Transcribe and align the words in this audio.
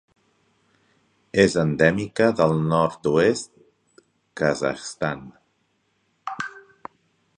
És 1.43 1.57
endèmica 1.63 2.29
del 2.39 2.57
nord-oest 2.71 3.53
Kazakhstan. 4.43 5.25